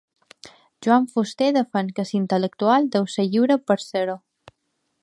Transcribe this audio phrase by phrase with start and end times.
[0.85, 4.19] Joan Fuster defèn que l'intel·lectual deu ser lliure per a ser-lo.